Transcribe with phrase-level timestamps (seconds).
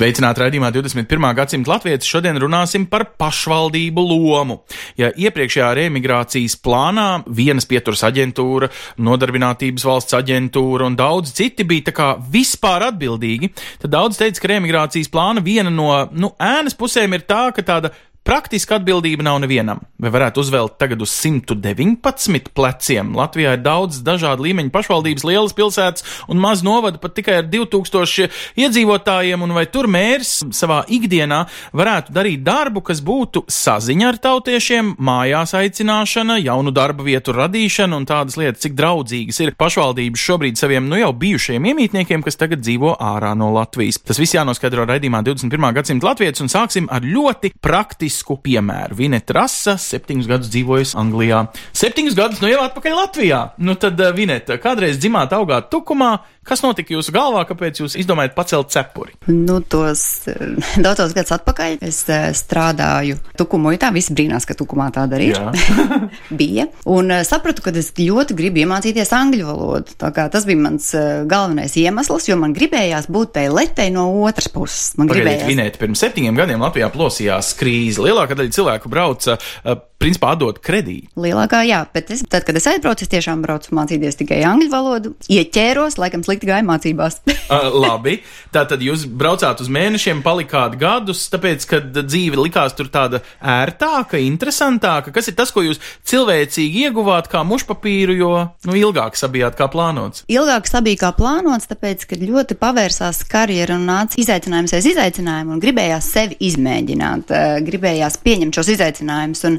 [0.00, 1.24] Sveicināti raidījumā 21.
[1.36, 2.08] gadsimta latvieši.
[2.08, 4.54] Šodien runāsim par pašvaldību lomu.
[4.96, 11.96] Ja iepriekšējā reemigrācijas plānā vienas pieturas aģentūra, nodarbinātības valsts aģentūra un daudz citi bija tā
[11.98, 17.28] kā vispār atbildīgi, tad daudz teica, ka reemigrācijas plāna viena no nu, ēnas pusēm ir
[17.28, 19.78] tā, ka tāda Praktiska atbildība nav nevienam.
[19.96, 23.14] Vai varētu uzvelt tagad uz 119 pleciem?
[23.16, 28.28] Latvijā ir daudz dažādu līmeņu pašvaldības, lielas pilsētas un maz novada pat tikai ar 2000
[28.60, 31.38] iedzīvotājiem, un vai tur mērs savā ikdienā
[31.72, 38.04] varētu darīt darbu, kas būtu saziņa ar tautiešiem, mājās aicināšana, jaunu darba vietu radīšana un
[38.04, 42.98] tādas lietas, cik draudzīgas ir pašvaldības šobrīd saviem nu jau bijušajiem iemītniekiem, kas tagad dzīvo
[43.00, 44.02] ārā no Latvijas.
[44.04, 45.72] Tas viss jānoskaidro raidījumā 21.
[45.80, 48.09] gadsimta latviešu, un sāksim ar ļoti praktisku
[48.44, 48.96] piemēru.
[48.98, 51.44] Vineta Rasa septiņus gadus dzīvojusi Anglijā.
[51.76, 53.40] Septiņus gadus nu jau atpakaļ Latvijā.
[53.58, 58.34] Nu tad, eh, Vineta, kādreiz dzimāt augāt tukumā, kas notika jūsu galvā, kāpēc jūs izdomājat
[58.34, 59.14] pacelt cepuri?
[59.28, 63.92] Nu, tos eh, daudzos gadus atpakaļ es eh, strādāju Tukumoitā.
[63.94, 65.52] Visi brīnās, ka Tukumā tāda arī Jā.
[66.40, 66.66] bija.
[66.90, 69.96] Un sapratu, ka es ļoti gribu iemācīties angļu valodu.
[70.00, 70.90] Tas bija mans
[71.30, 74.94] galvenais iemesls, jo man gribējās būt tai letei no otras puses.
[74.98, 75.48] Man Pagaidiet, gribējās.
[75.50, 77.99] Vinēt, pirms septiņiem gadiem Latvijā plosījās krīze.
[78.04, 79.36] Lielākā daļa cilvēku brauca,
[80.00, 81.10] principā, atdot kredītu.
[81.20, 85.12] Lielākā, jā, bet es, tad, kad es aizbraucu, es tiešām braucu mācīties tikai angļu valodu.
[85.30, 87.20] Ieķēros, laikam slikti gāja mācībās.
[87.50, 88.12] Uh, labi,
[88.54, 95.10] tātad jūs braucāt uz mēnešiem, palikāt gadus, tāpēc, ka dzīve likās tur tāda ērtāka, interesantāka.
[95.10, 98.30] Kas ir tas, ko jūs cilvēcīgi ieguvāt kā mušpapīru, jo
[98.68, 100.22] nu, ilgāk sabijāt kā plānots?
[100.30, 105.64] Ilgāk sabija kā plānots, tāpēc, ka ļoti pavērsās karjera un nāca izaicinājums aiz izaicinājumu un
[105.64, 109.42] gribējās sevi izmēģināt, eh, gribējās pieņemt šos izaicinājumus.
[109.50, 109.58] Un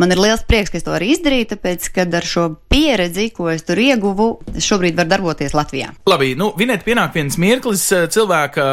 [0.00, 3.50] man ir liels prieks, ka es to arī izdarīju, tāpēc, ka ar šo pieredzi, ko
[3.52, 5.92] es tur ieguvu, es šobrīd varu darboties Latvijā.
[6.08, 8.66] Labi, nu, vinēt pienāk viens mirklis eh, cilvēka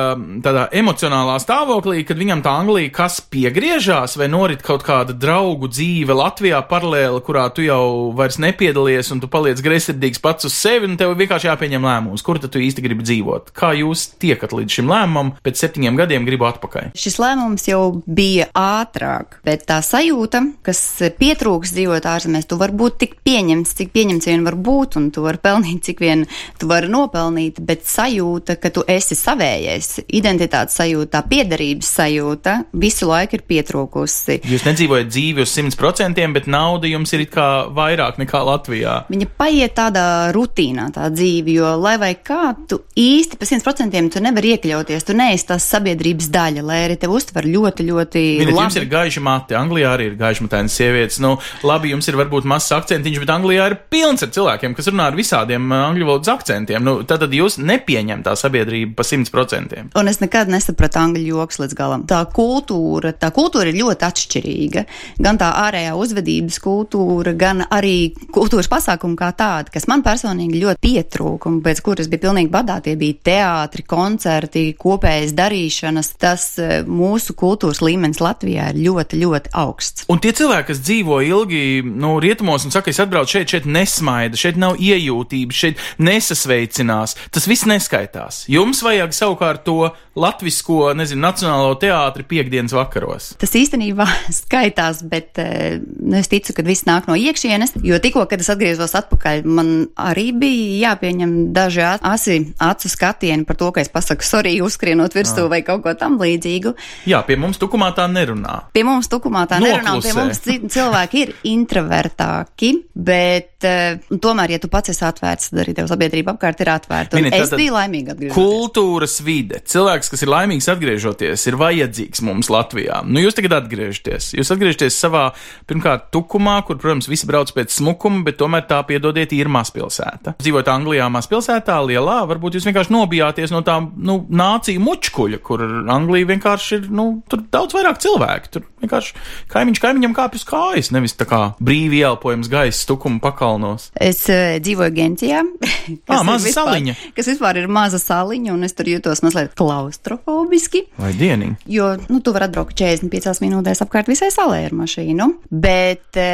[0.46, 6.16] tādā emocionālā stāvoklī, kad viņam tā Anglija kas piegriežās, vai norit kaut kāda draugu dzīve
[6.18, 10.98] Latvijā paralēli, kurā tu jau vairs nepiedalies un tu paliec greizsirdīgs pats uz sevi, un
[11.00, 13.52] tev vienkārši jāpieņem lēmums, kur tad tu īsti gribi dzīvot.
[13.58, 16.92] Kā jūs tiekat līdz šim lēmumam, pēc septiņiem gadiem gribu atpakaļ?
[16.98, 20.82] Šis lēmums jau bija ātrāk, bet tā sajūta, kas
[21.20, 25.24] pietrūks dzīvot ārzemēs, tu vari būt tik pieņemts, cik pieņemts vien var būt, un tu
[25.26, 26.26] vari pelnīt, cik vien
[26.60, 33.38] tu vari nopelnīt, bet sajūta, ka tu esi savējais, identitātes sajūta, piederības sajūta visu laiku
[33.40, 34.40] ir pietrūkusi.
[34.48, 38.98] Jūs nedzīvojat dzīvi uz 100%, bet nauda jums ir kā vairāk nekā Latvijā.
[39.12, 44.24] Viņa paiet tādā rutīnā, tā dzīve, jo, lai vai kā, tu īsti pa 100% tu
[44.24, 48.56] nevari iekļauties, tu neesi tās sabiedrības daļa, lai arī tev uztver ļoti, ļoti labi.
[48.56, 50.78] jums ir gaiša mati, Anglijā arī ir gaiša matēnas
[51.08, 51.20] sievietes.
[51.20, 51.38] Nu,
[51.68, 55.18] labi, jums ir varbūt mazs akcentiņš, bet Anglijā ir pilns ar cilvēkiem, kas runā ar
[55.18, 56.84] visādiem uh, angļu valodas akcentiem.
[56.84, 59.92] Nu, tad jūs nepieņemat tā sabiedrību pa 100%.
[59.98, 62.06] Un es nekad nesapratu angļu joks līdz galam.
[62.08, 64.86] Tā kultūra, tā kultūra ir ļoti atšķirīga.
[65.24, 70.82] Gan tā ārējā uzvedības kultūra, gan arī kultūras pasākumi kā tādi, kas man personīgi ļoti
[70.84, 72.80] pietrūka un pēc kuras bija pilnīgi badā.
[72.84, 76.14] Tie bija teātri, koncerti, kopējas darīšanas.
[76.22, 80.08] Tas eh, mūsu kultūras līmenis Latvijā ir ļoti, ļoti augsts.
[80.12, 84.38] Un tie cilvēki, kas dzīvo ilgi nu, rietumos un saka, es atbraucu šeit, šeit nesmaida,
[84.38, 88.46] šeit nav iejūtības, šeit nesasveicinās, tas viss neskaitās.
[88.52, 93.32] Jums vajag savukārt to latvisko, nezinu, nacionālo teātri piekdienas vakaros.
[93.42, 94.08] Tas īstenībā
[94.42, 97.76] skaitās, bet eh, nu, es ticu, ka viss nāk no iekšienes.
[97.86, 103.56] Jo tikko, kad es atgriezos atpakaļ, man arī bija jāpieņem daži asi acu skatieni par
[103.60, 105.50] to, ka es pasaku sorry, uzskrienot virsū Ah.
[105.52, 106.74] vai kaut ko tam līdzīgu.
[107.06, 108.64] Jā, pie mums tukumā tā nerunā.
[108.74, 110.18] Pie mums tukumā tā nerunā, un pie Noklusē.
[110.18, 110.40] mums
[110.78, 116.36] cilvēki ir introvertāki, bet uh, tomēr, ja tu pats esi atvērts, tad arī tev sabiedrība
[116.36, 117.20] apkārt ir atvērta.
[117.20, 118.38] Mini, es biju laimīga atgriezties.
[118.38, 119.62] Kultūras vide.
[119.68, 123.02] Cilvēks, kas ir laimīgs atgriežoties, ir vajadzīgs mums Latvijā.
[123.08, 124.32] Nu, jūs tagad atgriežaties.
[124.38, 125.28] Jūs atgriežaties savā,
[125.70, 130.38] pirmkārt, tukumā, kur, protams, visi brauc pēc smukuma, bet tomēr tā, piedodiet, ir mazpilsēta.
[130.42, 135.64] Dzīvot Anglijā, mazpilsētā, lielā, varbūt jūs vienkārši nobijāties no tā, nu, nāciju mučkuļa, kur
[135.94, 138.54] Anglija vienkārši ir, nu, tur daudz vairāk cilvēku.
[138.54, 139.16] Tur vienkārši
[139.52, 143.90] kaimiņš kaimiņam kāpj uz kājas, nevis tā kā brīvi ieelpojams gaiss tukuma pakalnos.
[143.94, 145.44] Es uh, dzīvoju Gencijā.
[145.44, 146.96] Ā, maza vispār, saliņa.
[147.18, 150.84] Kas vispār ir maza saliņa, un es tur jūtos mazliet klaustrofobiski.
[151.00, 151.56] Vai dieniņ?
[151.72, 155.30] Jo, nu, tu vari atbraukt 45 minūtēs apkārt visai salē ar mašīnu.
[155.52, 156.28] Bet e,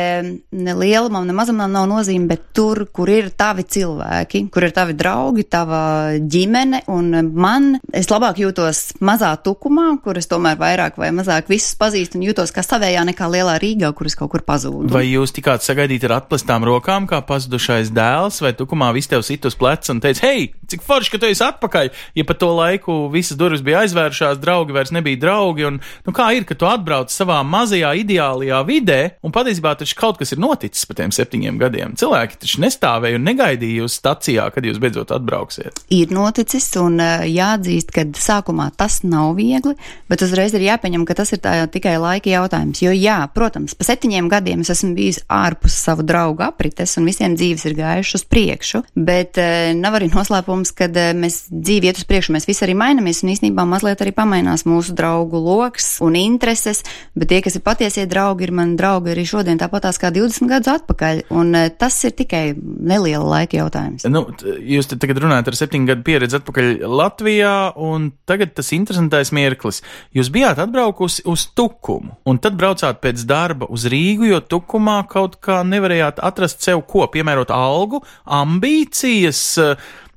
[0.56, 4.98] ne lielumam, ne mazumam nav nozīme, bet tur, kur ir tavi cilvēki, kur ir tavi
[4.98, 5.84] draugi, tava
[6.18, 11.78] ģimene, un man, es labāk jūtos mazā tukumā, kur es tomēr vairāk vai mazāk visus
[11.80, 14.92] pazīstu un jūtos kā savējā nekā lielā Rīgā, kur es kaut kur pazūdu.
[14.94, 19.46] Vai jūs tikāt sagaidīt ar atplestām rokām, kā pazudušais dēls, vai tukumā viss tev sit
[19.50, 22.98] uz pleca un teica, hei, cik forši, ka tu esi atpakaļ, ja pa to laiku
[23.14, 27.14] visas durvis bija aizvēršās, draugi vairs nebija draugi, un, nu, kā ir, ka tu atbrauc
[27.14, 31.98] savā mazajā ideālajā vidē, un patiesībā taču kaut kas ir noticis pa tiem septiņiem gadiem.
[32.00, 35.84] Cilvēki taču nestāvēja un negaidīja jūs stacijā, kad jūs beidzot atbrauksiet.
[35.94, 39.76] Ir noticis, un uh, jāatzīst, ka sākumā tas nav viegli,
[40.12, 42.82] bet uzreiz ir jāpieņem, ka tas ir tā, tikai laika jautājums.
[42.84, 47.38] Jo, jā, protams, pa septiņiem gadiem es esmu bijis ārpus savu draugu aprites, un visiem
[47.38, 52.00] dzīves ir gājušas uz priekšu, bet uh, nav arī noslēpums, ka uh, mēs dzīvi iet
[52.00, 56.16] uz priekšu, mēs visi arī mainamies, un īstenībā mazliet arī pamainās mūsu draugu lokus un
[56.20, 56.84] intereses,
[57.18, 60.72] bet tie, kas ir patiesie draugi, ir mani draugi arī šodien tāpatās kā 20 gadus
[60.78, 64.08] atpakaļ, un uh, tas ir tikai neliela laika jautājums.
[64.08, 69.34] Nu, jūs te tagad runājat ar septiņu gadu pieredzi atpakaļ Latvijā, un tagad tas interesantais
[69.36, 69.82] mirklis.
[70.16, 75.40] Jūs bijāt atbraukusi uz Tukumu, un tad braucāt pēc darba uz Rīgu, jo Tukumā kaut
[75.44, 78.04] kā nevarējāt atrast sev ko, piemērot algu,
[78.42, 79.44] ambīcijas.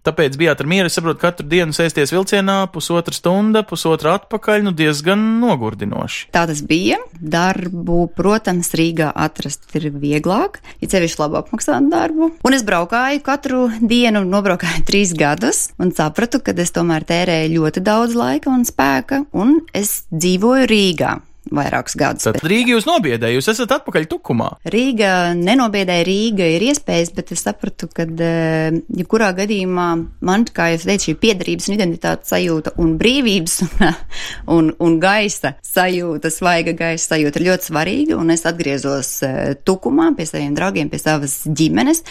[0.07, 5.25] Tāpēc bijāt ar mieru, saprotu, katru dienu sēsties vilcienā, pusotra stunda, pusotra atpakaļ, nu diezgan
[5.43, 6.29] nogurdinoši.
[6.35, 7.01] Tā tas bija.
[7.17, 12.31] Darbu, protams, Rīgā atrast ir vieglāk, ja sevišķi labi apmaksātu darbu.
[12.47, 17.83] Un es braukāju katru dienu, nobraukāju trīs gadus, un sapratu, ka es tomēr tērēju ļoti
[17.87, 21.17] daudz laika un spēka, un es dzīvoju Rīgā
[21.55, 22.27] vairākus gadus.
[22.27, 24.49] Tad Rīga jūs nobiedēja, jūs esat atpakaļ Tukumā.
[24.73, 29.89] Rīga nenobiedēja, Rīga ir iespējas, bet es sapratu, ka, eh, jebkurā gadījumā
[30.27, 33.93] man, kā jau teicu, šī piedarības un identitātes sajūta un brīvības un,
[34.57, 40.13] un, un gaisa sajūta, svaiga gaisa sajūta ir ļoti svarīga, un es atgriezos eh, Tukumā
[40.17, 42.05] pie saviem draugiem, pie savas ģimenes.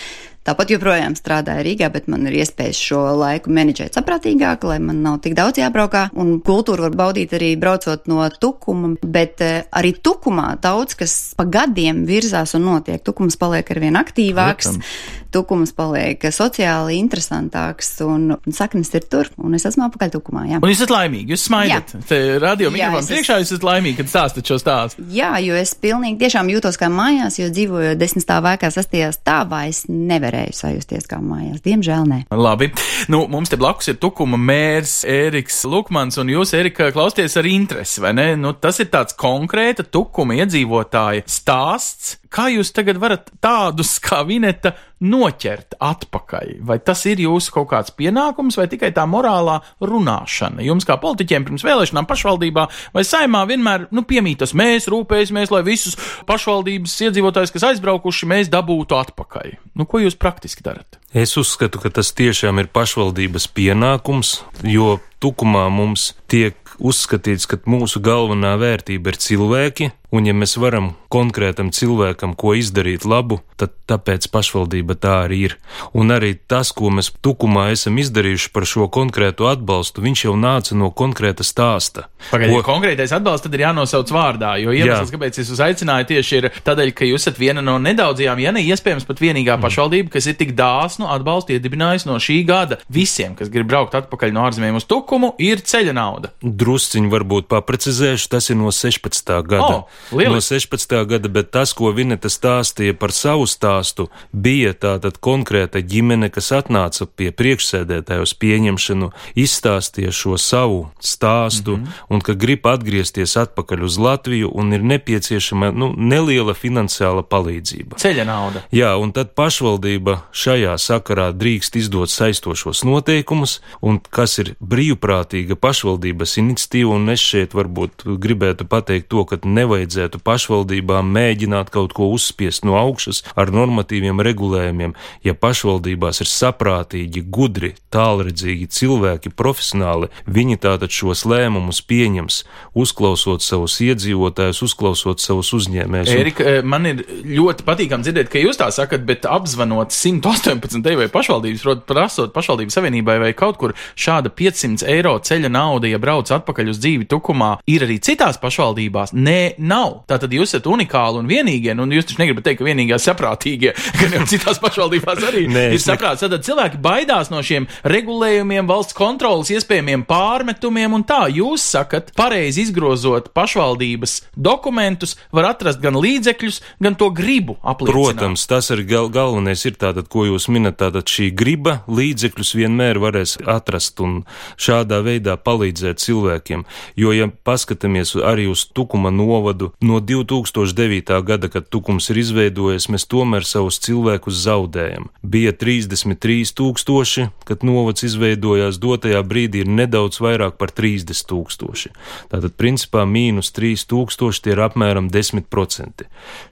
[0.46, 5.18] Tāpat joprojām strādāju Rīgā, bet man ir iespējas šo laiku menedžēt saprātīgāk, lai man nav
[5.24, 6.12] tik daudz jābraukā.
[6.22, 11.48] Un kultūru var baudīt arī braucot no tukuma, bet eh, arī tukumā daudz kas pa
[11.50, 13.02] gadiem virzās un notiek.
[13.02, 14.92] Tukums paliek arvien aktīvāks, Protams.
[15.34, 20.46] tukums paliek sociāli interesantāks un saknes ir tur, un es esmu apakaļ tukumā.
[20.52, 20.62] Jā.
[20.62, 21.96] Un jūs esat laimīgi, jūs smaidat.
[22.06, 25.10] Te radio mikrofonu es priekšā jūs esat laimīgi, kad stāstat šo stāstu.
[25.10, 29.66] Jā, jo es pilnīgi tiešām jūtos kā mājās, jo dzīvoju desmit stāvā, kā sastajā stāvā,
[29.74, 29.88] es
[30.36, 31.64] nevarēju sajusties kā mājās.
[31.66, 32.20] Diemžēl nē.
[32.36, 32.72] Labi.
[33.12, 38.02] Nu, mums te blakus ir tukuma mērs Ēriks Lukmans, un jūs, Erika, klausties ar interesi,
[38.04, 38.28] vai ne?
[38.40, 42.18] Nu, tas ir tāds konkrēta tukuma iedzīvotāja stāsts.
[42.36, 44.74] Kā jūs tagad varat tādus kā Vineta
[45.08, 46.58] noķert atpakaļ?
[46.68, 50.66] Vai tas ir jūsu kaut kāds pienākums, vai tikai tā morālā runāšana?
[50.68, 52.66] Jums, kā politiķiem, pirms vēlēšanām pašvaldībā
[52.96, 55.96] vai saimā, vienmēr nu, piemītas, mēs rūpēsimies, lai visus
[56.28, 59.56] pašvaldības iedzīvotājus, kas aizbraukuši, mēs dabūtu atpakaļ.
[59.80, 61.00] Nu, ko jūs praktiski darat?
[61.16, 68.02] Es uzskatu, ka tas tiešām ir pašvaldības pienākums, jo tukumā mums tiek uzskatīts, ka mūsu
[68.04, 74.28] galvenā vērtība ir cilvēki, un ja mēs varam konkrētam cilvēkam ko izdarīt labu, tad tāpēc
[74.34, 75.58] pašvaldība tā arī ir.
[75.96, 80.76] Un arī tas, ko mēs tukumā esam izdarījuši par šo konkrēto atbalstu, viņš jau nāca
[80.76, 82.08] no konkrēta stāsta.
[82.32, 85.16] Pagaidiet, Ko- konkrētais atbalsts tad ir jānosauc vārdā, jo iemesls, Jā.
[85.16, 88.64] kāpēc es jūs aicināju, tieši ir tādēļ, ka jūs esat viena no nedaudzajām, ja ne
[88.66, 92.80] iespējams pat vienīgā pašvaldība, kas ir tik dāsnu atbalstu iedibinājusi no šī gada.
[92.90, 96.34] Visiem, kas grib braukt atpakaļ no ārzemēm uz tukumu, ir ceļa nauda.
[96.42, 99.34] Drusciņi varbūt paprecizēšu, tas ir no 16.
[99.48, 99.86] gada.
[99.86, 100.34] O, lieliski.
[100.34, 101.06] no 16.
[101.06, 107.08] gada, bet tas, ko Vineta stāstīja par savu stāstu, bija tātad konkrēta ģimene, kas atnāca
[107.08, 111.84] pie priekšsēdētāja uz pieņemšanu, izstāstīja šo savu stāstu, mm.
[111.84, 112.06] -hmm.
[112.10, 117.98] un ka grib atgriezties atpakaļ uz Latviju un ir nepieciešama nu, neliela finansiāla palīdzība.
[117.98, 118.64] Ceļa nauda.
[118.72, 126.38] Jā, un tad pašvaldība šajā sakarā drīkst izdot saistošos noteikumus, un kas ir brīvprātīga pašvaldības
[126.38, 132.10] iniciatīva, un es šeit varbūt gribētu pateikt to, ka nevajadzētu nevajadzētu pašvaldībām mēģināt kaut ko
[132.14, 134.96] uzspiest no augšas ar normatīviem regulējumiem.
[135.24, 142.44] Ja pašvaldībās ir saprātīgi, gudri, tālredzīgi cilvēki, profesionāli, viņi tātad šos lēmumus pieņems,
[142.76, 146.14] uzklausot savus iedzīvotājus, uzklausot savus uzņēmējus.
[146.16, 151.10] Erika, eh, man ir ļoti patīkami dzirdēt, ka jūs tā sakat, bet apzvanot 118 vai
[151.14, 156.74] pašvaldības, prasot pašvaldības savienībai vai kaut kur šāda 500 eiro ceļa nauda, ja brauc atpakaļ
[156.74, 159.14] uz dzīvi tukumā, ir arī citās pašvaldībās.
[159.16, 159.75] Nē, nav.
[160.10, 163.74] Tātad jūs esat unikāli un vienīgie, nu, un jūs taču negribat teikt, ka vienīgā saprātīgie,
[164.00, 166.24] gan jau citās pašvaldībās arī Nē, ir saprāts.
[166.26, 172.66] Tad cilvēki baidās no šiem regulējumiem, valsts kontrolas, iespējamiem pārmetumiem, un tā jūs sakat, pareizi
[172.66, 178.16] izgrozot pašvaldības dokumentus, var atrast gan līdzekļus, gan to gribu apliecināt.
[178.16, 183.00] Protams, tas ir gal galvenais, ir tātad, ko jūs minat, tātad šī griba līdzekļus vienmēr
[183.02, 184.22] varēs atrast un
[184.62, 186.66] šādā veidā palīdzēt cilvēkiem.
[187.00, 191.22] Jo, ja paskatāmies arī uz Tukuma novadu, no 2009.
[191.26, 195.10] gada, kad Tukums ir izveidojies, mēs tomēr savus cilvēkus zaudējam.
[195.22, 201.92] Bija 33 tūkstoši, kad novads izveidojās, dotajā brīdī ir nedaudz vairāk par 30 tūkstoši.
[202.32, 206.06] Tātad, principā, mīnus 3 tūkstoši tie ir apmēram 10%.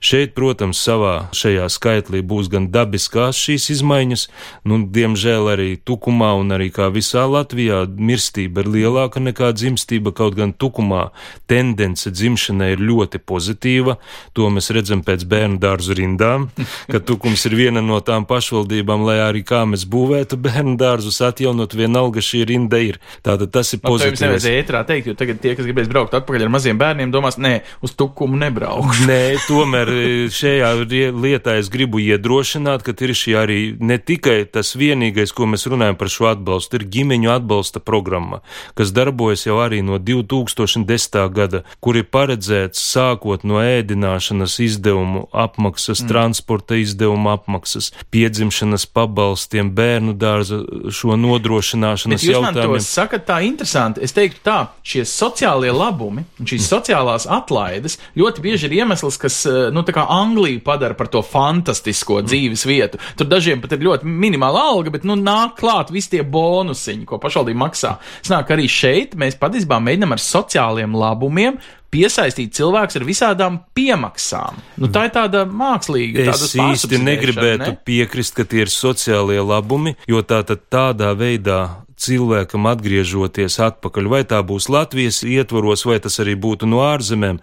[0.04, 4.28] Šeit, protams, savā šajā skaitlī būs gan dabiskās šīs izmaiņas,
[4.70, 10.38] nu, diemžēl arī tukumā un arī kā visā Latvijā mirstība ir lielāka nekā dzimstība, kaut
[10.40, 11.10] gan tukumā
[11.50, 13.98] tendence dzimšanai ir ļoti pozitīva.
[14.38, 16.50] To mēs redzam pēc bērnu dārzu rindām,
[16.92, 21.76] ka tukums ir viena no tām pašvaldībām, lai arī kā mēs būvētu bērnu dārzus atjaunot,
[21.78, 23.00] vienalga šī rinda ir.
[23.26, 24.24] Tātad tas ir jums pozitīvs.
[24.24, 27.54] nevajadzēja ētrā teikt, jo tagad tie, kas gribēs braukt atpakaļ ar maziem bērniem, domās, nē,
[27.84, 29.08] uz tukumu nebraukšu.
[29.10, 30.72] Nē, tomēr e, šajā
[31.14, 35.98] lietā es gribu iedrošināt, ka ir šī arī ne tikai tas vienīgais, ko mēs runājam
[36.00, 38.42] par šo atbalstu, ir ģimeņu atbalsta programma,
[38.78, 41.20] kas darbojas jau arī no 2010.
[41.34, 46.10] gada, kur ir paredzēts sākot no ēdināšanas izdevumu apmaksas, mm.
[46.12, 50.62] transporta izdevumu apmaksas, piedzimšanas pabalstiem, bērnu dārza
[50.94, 52.84] šo nodrošināšanas jautājumiem.
[52.86, 54.04] sakat tā interesanti.
[54.06, 59.40] Es teiktu tā, šie sociālie labumi un šīs sociālās atlaides ļoti bieži ir iemesls, kas,
[59.50, 63.02] eh, nu, tā kā Angliju padara par to fantastisko dzīves vietu.
[63.18, 67.20] Tur dažiem pat ir ļoti minimāla alga, bet, nu, nāk klāt visi tie bonusiņi, ko
[67.22, 67.96] pašvaldība maksā.
[68.26, 71.60] Snāk arī šeit mēs patiesībā mēģinam ar sociāliem labumiem
[71.94, 74.60] piesaistīt cilvēkus ar visādām piemaksām.
[74.82, 76.28] Nu, tā ir tāda mākslīga.
[76.32, 77.80] tāda Es īsti negribētu ne?
[77.86, 81.62] piekrist, ka tie ir sociālie labumi, jo tātad tādā veidā
[82.04, 87.40] cilvēkam atgriežoties atpakaļ, vai tā būs Latvijas ietvaros, vai tas arī būtu no ārzemēm,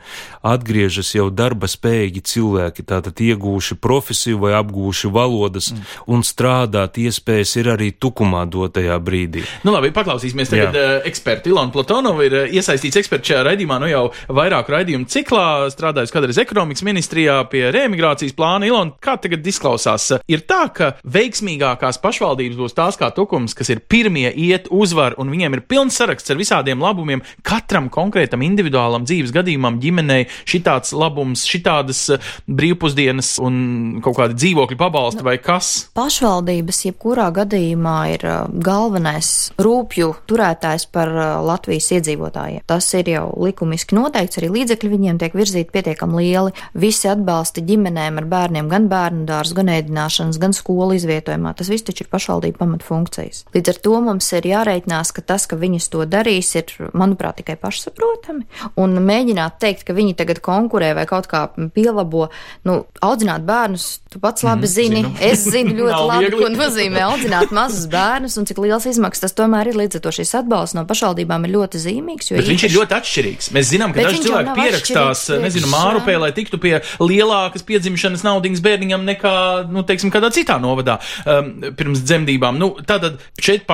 [0.47, 5.95] atgriežas jau darba spējīgi cilvēki, tātad iegūši profesiju vai apgūši valodas, mm.
[6.12, 9.45] un strādāt iespējas ir arī tukumā dotajā brīdī.
[9.64, 10.50] Nu, labi, paklausīsimies.
[10.50, 10.87] Tagad Jā.
[11.00, 15.47] uh, eksperti Ilona Platonova ir uh, iesaistīts eksperts šajā raidījumā nu jau vairāku raidījumu ciklā,
[15.73, 18.69] strādājis kādreiz ekonomikas ministrijā pie reemigrācijas plāna.
[18.69, 20.11] Ilona, kā tagad izklausās?
[20.31, 25.30] Ir tā, ka veiksmīgākās pašvaldības būs tās kā tukums, kas ir pirmie iet uzvar, un
[25.33, 31.47] viņiem ir pilns saraksts ar visādiem labumiem, katram konkrētam individuālam dzīves gadījumam, ģimenei, šitāds labums,
[31.49, 35.73] šitādas uh, brīvpusdienas un kaut kādi dzīvokļu pabalsti vai kas.
[35.97, 42.64] Pašvaldības jebkurā gadījumā ir uh, galvenais rūpju turētājs par uh, Latvijas iedzīvotājiem.
[42.71, 46.54] Tas ir jau likumiski noteikts, arī līdzekļi viņiem tiek virzīti pietiekami lieli.
[46.80, 51.54] Visi atbalsta ģimenēm ar bērniem, gan bērnu dārzu, gan ēdināšanas, gan skolu izvietojumā.
[51.59, 53.45] Tas viss taču ir pašvaldību pamatfunkcijas.
[53.54, 57.57] Līdz ar to mums ir jārēķinās, ka tas, ka viņas to darīs, ir, manuprāt, tikai
[57.61, 58.45] pašsaprotami.
[58.81, 62.29] Un mēģināt teikt, ka viņi tagad konkurē vai kaut kā pielabo,
[62.69, 65.03] nu, audzināt bērnus, tu pats labi Mhm, zini.
[65.03, 65.15] zinu.
[65.21, 69.69] Es zinu ļoti labi, ko nozīmē audzināt mazus bērnus un cik liels izmaksas tas tomēr
[69.71, 69.75] ir.
[69.81, 72.31] Līdz ar to šis atbalsts no pašvaldībām ir ļoti zīmīgs.
[72.35, 73.51] Bet viņš ir īpaši- ļoti atšķirīgs.
[73.55, 79.05] Mēs zinām, ka daži cilvēki pierakstās, nezinu, mārupē, lai tiktu pie lielākas piedzimšanas naudas bērniņam
[79.07, 79.35] nekā,
[79.71, 82.59] nu, teiksim, kādā citā novadā um, pirms dzemdībām.
[82.59, 83.67] Nu, tātad šeit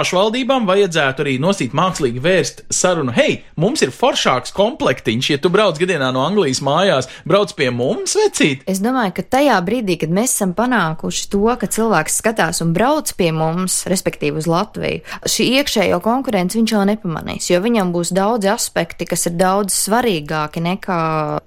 [0.46, 3.12] pašvaldībām vajadzētu arī nosīt mākslīgi vērst sarunu.
[3.12, 8.14] Hei, mums ir foršāks komplektiņš, ja tu brauc gadienā no Anglijas mājās, brauc pie mums,
[8.14, 8.62] vecīt.
[8.66, 13.10] Es domāju, ka tajā brīdī, kad mēs esam panākuši to, ka cilvēks skatās un brauc
[13.18, 18.50] pie mums, respektīvi uz Latviju, šī iekšējo konkurence viņš jau nepamanīs, jo viņam būs daudzi
[18.52, 21.00] aspekti, kas ir daudz svarīgāki nekā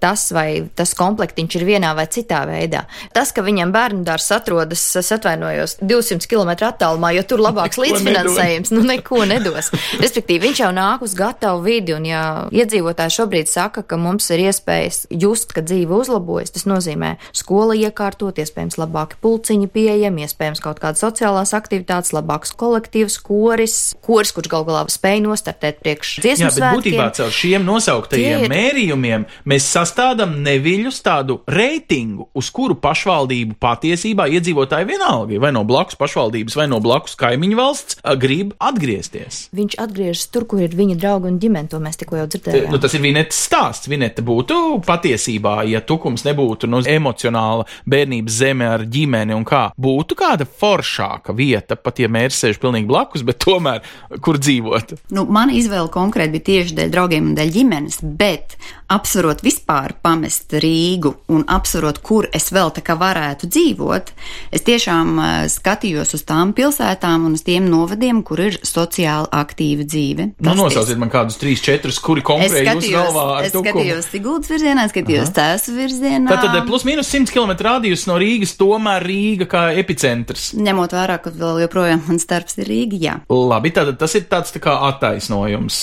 [0.03, 2.83] tas, vai tas komplektiņš ir vienā vai citā veidā.
[3.15, 8.75] Tas, ka viņam bērnu dārs atrodas, es atvainojos, 200 km attālumā, jo tur labāks līdzfinansējums,
[8.75, 9.69] nu neko nedos.
[10.01, 14.43] Respektīvi, viņš jau nāk uz gatavu vidi, un ja iedzīvotāji šobrīd saka, ka mums ir
[14.49, 20.79] iespējas just, ka dzīve uzlabojas, tas nozīmē skola iekārtot, iespējams labāki pulciņi pieejami, iespējams kaut
[20.83, 26.49] kādas sociālās aktivitātes, labāks kolektīvs, koris, koris, kurš gal galā spēj nostartēt priekš dziesmu Jā,
[26.49, 26.79] bet svētkiem.
[26.79, 34.27] būtībā caur šiem nosauktajiem ir- mērījumiem mēs sastādām neviļus tādu reitingu, uz kuru pašvaldību patiesībā
[34.37, 39.41] iedzīvotāji vienalga, vai no blakus pašvaldības, vai no blakus kaimiņu valsts, ā, grib atgriezties.
[39.55, 42.71] Viņš atgriežas tur, kur ir viņa draugi un ģimene, to mēs tikko jau dzirdējām.
[42.71, 43.89] Nu, tas ir Vinetes stāsts.
[43.89, 50.17] Vineta būtu patiesībā, ja tukums nebūtu no emocionāla bērnības zeme ar ģimeni un kā, būtu
[50.19, 53.83] kāda foršāka vieta, pat ja mērs sēž pilnīgi blakus, bet tomēr
[54.23, 54.95] kur dzīvot.
[55.15, 58.57] Nu, mana izvēle konkrēti bija tieši dēļ draugiem un dēļ ģimenes, bet
[58.89, 64.13] apsverot vispār pamest Rīgu un apsverot, kur es vēl tā kā varētu dzīvot,
[64.55, 69.85] es tiešām uh, skatījos uz tām pilsētām un uz tiem novadiem, kur ir sociāli aktīva
[69.87, 70.29] dzīve.
[70.45, 73.83] Nu, nosauciet man kādus trīs, četrus, kuri jūsu skatījos, galvā ar es tukumu.
[73.83, 76.29] skatījos Siguldas virzienā, skatījos Tēsu virzienā.
[76.31, 80.51] Tātad eh, plus mīnus 100 km rādījus no Rīgas, tomēr Rīga kā epicentrs.
[80.59, 83.15] Ņemot vērā, ka vēl joprojām mans darbs ir Rīga, jā.
[83.29, 85.81] Labi, tātad tas ir tāds tā kā attaisnojums.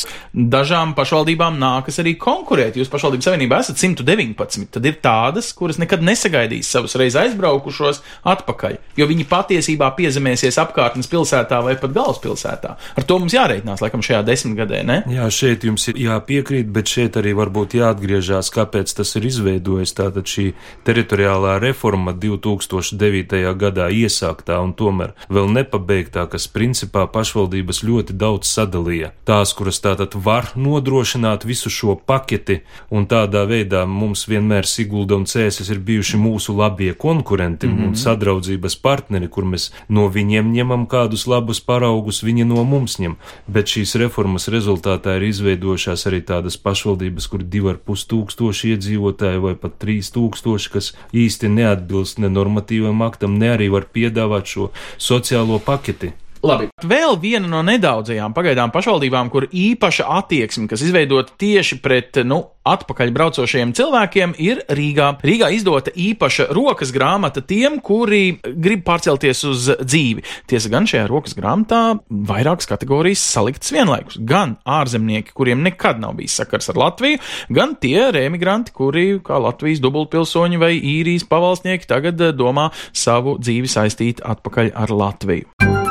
[0.57, 2.79] Dažām pašvaldībām nākas arī konkurēt.
[2.81, 8.79] Jūs pašvaldības savienībā esat 119, tad ir tādas, kuras nekad nesagaidīs savus reiz aizbraukušos atpakaļ,
[9.01, 12.76] jo viņi patiesībā piezemēsies apkārtnes pilsētā vai pat galvaspilsētā.
[12.97, 14.99] Ar to mums jāreikinās, laikam, šajā desmitgadē, ne?
[15.11, 19.95] Jā, šeit jums ir jāpiekrīt, bet šeit arī varbūt jāatgriežas, kāpēc tas ir izveidojis.
[19.97, 20.47] Tātad šī
[20.87, 23.43] teritoriālā reforma 2009.
[23.59, 29.13] gadā iesāktā un tomēr vēl nepabeigtā, kas principā pašvaldības ļoti daudz sadalīja.
[29.29, 35.27] Tās, kuras tātad var nodrošināt visu šo paketi, un tādā veidā mums vienmēr Sigulda un
[35.29, 37.89] Cēsis ir bijuši mūsu labie konkurenti mm -hmm.
[37.89, 43.17] un sadraudzības partneri, kur mēs no viņiem ņemam kādus labus paraugus, viņi no mums ņem.
[43.47, 49.43] Bet šīs reformas rezultātā ir izveidojušās arī tādas pašvaldības, kur divi ar pus tūkstoši iedzīvotāji
[49.47, 54.71] vai pat trīs tūkstoši, kas īsti neatbilst ne normatīvam aktam, ne arī var piedāvāt šo
[54.99, 56.13] sociālo paketi.
[56.45, 56.69] Labi.
[56.85, 63.13] Vēl viena no nedaudzajām pagaidām pašvaldībām, kur īpaša attieksme, kas izveidota tieši pret, nu, atpakaļ
[63.15, 65.13] braucošajiem cilvēkiem, ir Rīgā.
[65.27, 70.25] Rīgā izdota īpaša rokas grāmata tiem, kuri grib pārcelties uz dzīvi.
[70.51, 74.19] Tiesa gan šajā rokas grāmatā vairākas kategorijas saliktas vienlaikus.
[74.27, 77.23] Gan ārzemnieki, kuriem nekad nav bijis sakars ar Latviju,
[77.55, 83.71] gan tie remigranti, kuri, kā Latvijas dubultpilsoņi vai īrijas pavalsnieki, tagad eh, domā savu dzīvi
[83.71, 85.86] saistīt atpakaļ ar Latviju.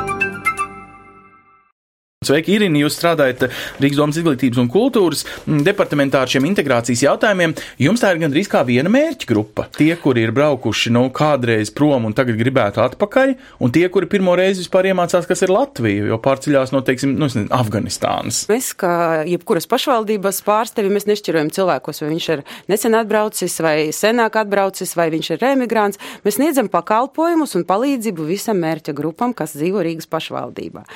[2.26, 2.80] Sveiki, Irina!
[2.80, 3.44] Jūs strādājat
[3.78, 7.54] Rīgas domas izglītības un kultūras mm, departamentā ar šiem integrācijas jautājumiem.
[7.82, 9.66] Jums tā ir gandrīz kā viena mērķa grupa.
[9.76, 14.34] Tie, kuri ir braukuši nu, kādreiz prom un tagad gribētu atpakaļ, un tie, kuri pirmo
[14.38, 18.42] reizi vispār iemācās, kas ir Latvija, jo pārceļās no, teiksim, nu, nezinu, Afganistānas.
[18.50, 24.40] Mēs, kā jebkuras pašvaldības pārstāvi, mēs nešķirojam cilvēkos, vai viņš ir nesen atbraucis, vai senāk
[24.42, 26.02] atbraucis, vai viņš ir emigrants.
[26.26, 30.86] Mēs sniedzam pakalpojumus un palīdzību visam mērķa grupam, kas dzīvo Rīgas pašvaldībā.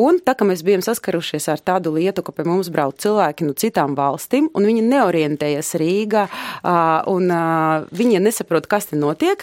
[0.00, 3.52] Un tā kā mēs bijām saskarušies ar tādu lietu, ka pie mums brauc cilvēki no
[3.58, 6.26] citām valstīm, un viņi neorientējas Rīgā,
[7.10, 7.28] un
[7.92, 9.38] viņi nesaprot, kas te notiek.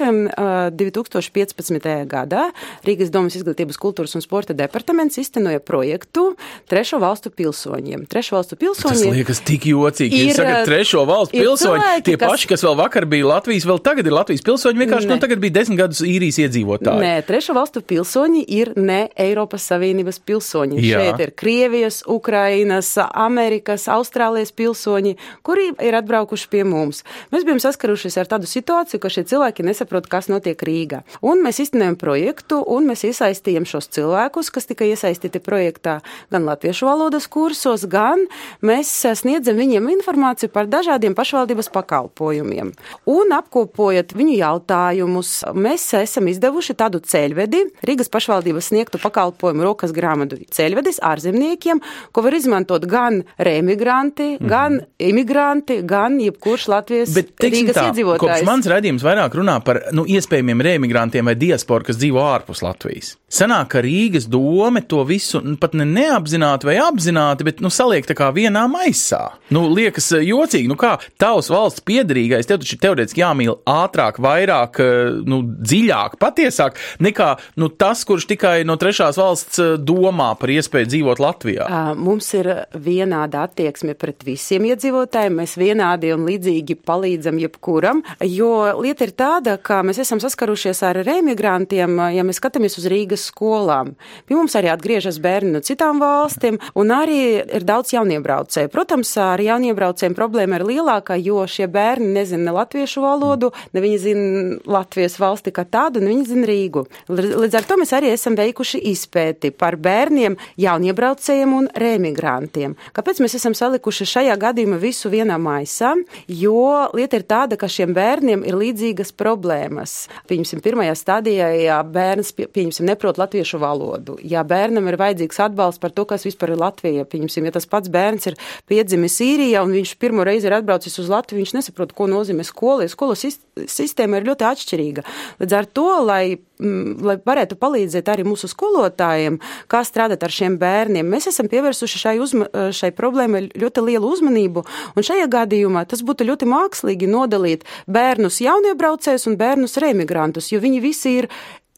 [0.76, 2.06] 2015.
[2.10, 2.50] gadā
[2.86, 6.34] Rīgas domas izglītības, kultūras un sporta departaments iztenoja projektu
[6.70, 8.06] trešo valstu pilsoņiem.
[8.12, 9.06] Trešo valstu pilsoņi.
[9.06, 10.22] Tas liekas tik jocīgi.
[10.26, 13.66] Ir, Jūs sakat, trešo valstu pilsoņi, cilvēki, tie kas- paši, kas vēl vakar bija Latvijas,
[13.70, 15.20] vēl tagad ir Latvijas pilsoņi, vienkārši, nu, Ne.
[15.22, 17.02] tagad bija desmit gadus īrijas iedzīvotāji.
[17.02, 20.80] Nē, trešo valstu pilsoņi ir ne Eiropas Savienības pilsoņi.
[20.82, 21.00] Jā.
[21.02, 27.04] Šeit ir Krievijas, Ukrainas, Amerikas, Austrālijas pilsoņi, kuri ir atbraukuši pie mums.
[27.34, 31.02] Mēs bijām saskarušies ar tādu situāciju, ka šie cilvēki nesaprot, kas notiek Rīgā.
[31.26, 36.00] Un mēs iztenojam projektu, un mēs iesaistījām šos cilvēkus, kas tika iesaistīti projektā
[36.34, 38.26] gan latviešu valodas kursos, gan
[38.66, 42.74] mēs sniedzam viņiem informāciju par dažādiem pašvaldības pakalpojumiem.
[43.10, 50.40] Un apkopojot viņu jautājumus, mēs esam izdevuši tādu ceļvedi, Rīgas pašvaldības sniegtu pakalpojumu rokas grāmatu
[50.56, 54.52] ceļvedis ārzemniekiem, ko var izmantot gan remigranti, mm.
[54.52, 58.46] gan imigranti, gan jebkurš Latvijas Bet, Rīgas tā, kopš iedzīvotājs.
[58.48, 63.16] mans redzījums vairāk runā par nu, iespējamiem remigrantiem vai diasporu, kas dzīvo ārpus Latvijas.
[63.36, 68.08] Sanāk, ka Rīgas dome to visu nu, pat ne neapzināti vai apzināti, bet nu, saliek
[68.08, 69.22] tā kā vienā maisā.
[69.54, 74.80] Nu, liekas eh, jocīgi, nu kā tavs valsts piedarīgais, tev taču teorētiski jāmīl ātrāk, vairāk,
[74.84, 80.54] eh, nu, dziļāk, patiesāk, nekā nu, tas, kurš tikai no trešās valsts eh, domā par
[80.56, 81.66] iespēju dzīvot dzīvot Latvijā?
[81.98, 85.38] Mums ir vienāda attieksme pret visiem iedzīvotājiem.
[85.38, 88.50] Mēs vienādi un līdzīgi palīdzam jebkuram, jo
[88.82, 93.94] lieta ir tāda, ka mēs esam saskarušies ar remigrantiem, ja mēs skatāmies uz Rīgas skolām.
[94.26, 98.72] Pie mums arī atgriežas bērni no citām valstīm, un arī ir daudz jauniebraucēju.
[98.74, 104.02] Protams, ar jauniebraucējiem problēma ir lielākā, jo šie bērni nezina ne latviešu valodu, ne viņi
[104.02, 106.86] zina Latvijas valsti kā tādu, ne viņi zina Rīgu.
[107.12, 110.38] Līdz ar to mēs arī esam veikuši izpēti par bērniem,
[110.86, 112.76] jauniebraucējiem un remigrantiem.
[112.96, 115.94] Kāpēc mēs esam salikuši šajā gadījumā visu vienā maisā?
[116.28, 120.08] Jo lieta ir tāda, ka šiem bērniem ir līdzīgas problēmas.
[120.30, 125.94] Pieņemsim, pirmajā stadijā, ja bērns, pieņemsim, neprot latviešu valodu, ja bērnam ir vajadzīgs atbalsts par
[125.96, 129.96] to, kas vispār ir Latvija, pieņemsim, ja tas pats bērns ir piedzimis Sīrijā un viņš
[130.02, 134.30] pirmo reizi ir atbraucis uz Latviju, viņš nesaprot, ko nozīmē skola, jo skolas sistēma ir
[134.30, 135.06] ļoti atšķirīga.
[135.42, 136.24] Līdz ar to, lai
[136.60, 139.40] lai varētu palīdzēt arī mūsu skolotājiem,
[139.72, 141.08] kā strādāt ar šiem bērniem.
[141.10, 144.66] Mēs esam pievērsuši šai, uzma, šai problēmai ļoti lielu uzmanību,
[144.96, 150.82] un šajā gadījumā tas būtu ļoti mākslīgi nodalīt bērnus jauniebraucējus un bērnus remigrantus, jo viņi
[150.84, 151.30] visi ir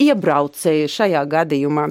[0.01, 1.87] iebraucēji šajā gadījumā.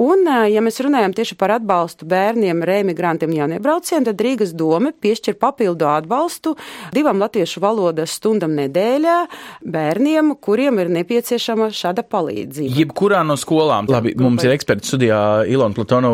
[0.00, 5.88] Un, ja mēs runājam tieši par atbalstu bērniem, remigrantiem, jauniebraucējiem, tad Rīgas doma piešķir papildu
[5.90, 6.54] atbalstu
[6.96, 9.16] divām latviešu valodas stundam nedēļā
[9.60, 12.72] bērniem, kuriem ir nepieciešama šāda palīdzība.
[12.80, 13.90] Jebkurā no skolām.
[13.90, 15.20] Labi, mums ir eksperts studijā
[15.50, 16.12] Ilona Platonu.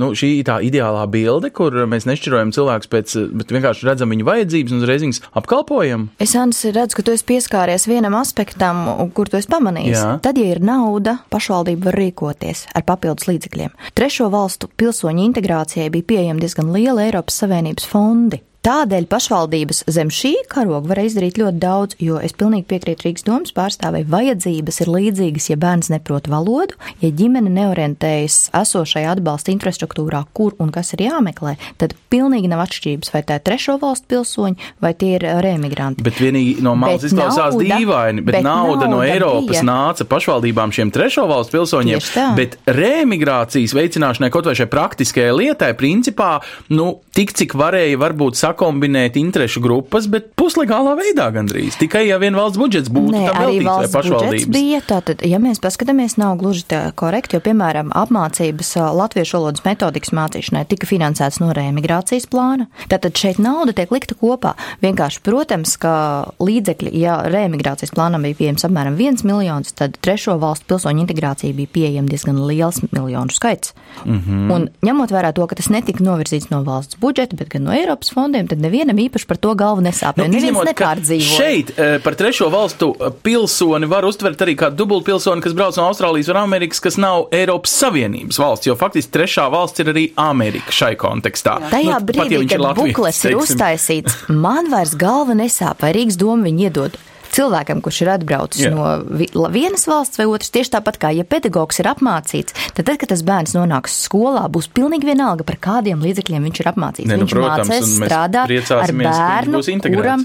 [0.00, 4.26] Nu, šī ir tā ideālā bilde, kur mēs nešķirojam cilvēkus pēc, bet vienkārši redzam viņu
[4.26, 6.08] vajadzības un uzreiz viņus apkalpojam.
[6.18, 8.84] Es, Ans, redzu, ka tu esi pieskāries vienam aspektam,
[9.14, 9.96] kur tu esi pamanījis.
[9.96, 10.12] Jā.
[10.22, 13.74] Tad, ja ir nav nauda pašvaldība var rīkoties ar papildus līdzekļiem.
[13.98, 18.40] Trešo valstu pilsoņu integrācijai bija pieejama diezgan liela Eiropas Savienības fondi.
[18.68, 23.54] Tādēļ pašvaldības zem šī karoga var izdarīt ļoti daudz, jo es pilnīgi piekrītu Rīgas domas
[23.56, 24.02] pārstāvei.
[24.04, 30.68] Vajadzības ir līdzīgas, ja bērns neprot valodu, ja ģimene neorientējas esošajā atbalsta infrastruktūrā, kur un
[30.74, 35.14] kas ir jāmeklē, tad pilnīgi nav atšķirības, vai tā ir trešo valstu pilsoņi vai tie
[35.16, 36.04] ir remigranti.
[36.04, 39.64] Bet vienīgi no malas izklausās dīvaini, bet, bet nauda, nauda no Eiropas bija.
[39.64, 42.04] nāca pašvaldībām šiem trešo valstu pilsoņiem,
[42.36, 46.34] bet remigrācijas veicināšanai kaut vai šai praktiskajai lietai, principā,
[46.68, 51.78] nu, tik cik varēja varbūt sakombinēt interešu grupas, bet puslegālā veidā gandrīz.
[51.78, 54.48] Tikai ja vien valsts budžets būtu Nē, tam veltīts vai pašvaldības.
[54.50, 60.12] Bija, tātad, ja mēs paskatāmies, nav gluži tā korekti, jo, piemēram, apmācības latviešu valodas metodikas
[60.16, 62.66] mācīšanai tika finansēts no reemigrācijas plāna.
[62.90, 64.56] Tātad šeit nauda tiek likta kopā.
[64.82, 65.94] Vienkārši, protams, ka
[66.42, 71.74] līdzekļi, ja reemigrācijas plānam bija pieejams apmēram 1 miljons, tad trešo valstu pilsoņu integrācija bija
[71.78, 73.74] pieejama diezgan liels miljonu skaits.
[74.04, 74.52] Mm -hmm.
[74.54, 78.10] Un ņemot vērā to, ka tas netika novirzīts no valsts budžeta, bet gan no Eiropas
[78.14, 80.18] fondiem, fondiem, tad nevienam īpaši par to galvu nesāp.
[80.18, 81.36] Nu, neviens nepārdzīvo.
[81.38, 85.88] Šeit eh, par trešo valstu eh, pilsoni var uztvert arī kā dubultpilsoni, kas brauc no
[85.88, 90.72] Austrālijas vai Amerikas, kas nav Eiropas Savienības valsts, jo faktiski trešā valsts ir arī Amerika
[90.72, 91.58] šai kontekstā.
[91.58, 91.72] Jā.
[91.74, 93.36] Tajā nu, brīdī, pat, ja kad Latvijas, buklets teiksim.
[93.36, 96.98] ir uztaisīts, man vairs galva nesāp, vai Rīgas doma viņu iedod
[97.34, 98.72] cilvēkam, kurš ir atbraucis Jā.
[98.74, 103.12] no vienas valsts vai otras, tieši tāpat kā ja pedagogs ir apmācīts, tad, tad kad
[103.12, 107.08] tas bērns nonāks skolā, būs pilnīgi vienalga, par kādiem līdzekļiem viņš ir apmācīts.
[107.08, 110.24] Ne, nu, viņš protams, mācēs strādāt ar bērnu, kuram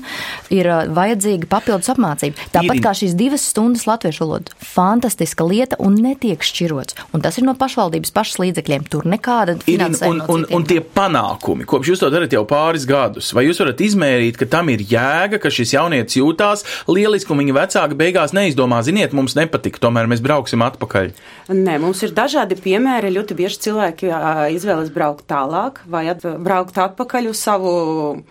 [0.53, 2.49] ir uh, vajadzīga papildus apmācība.
[2.53, 2.85] Tāpat Irina.
[2.85, 4.55] kā šīs divas stundas latviešu valoda.
[4.73, 6.97] Fantastiska lieta un netiek šķirots.
[7.13, 8.87] Un tas ir no pašvaldības pašas līdzekļiem.
[8.91, 10.27] Tur nekāda finansējuma.
[10.27, 13.61] Un, un, un, un tie panākumi, kopš jūs to darat jau pāris gadus, vai jūs
[13.63, 18.33] varat izmērīt, ka tam ir jēga, ka šis jaunietis jūtās lieliski, un viņa vecāki beigās
[18.35, 21.11] neizdomā, ziniet, mums nepatika, tomēr mēs brauksim atpakaļ.
[21.53, 23.11] Nē, mums ir dažādi piemēri.
[23.13, 24.11] Ļoti bieži cilvēki
[24.55, 27.73] izvēlas braukt tālāk vai at, braukt atpakaļ uz savu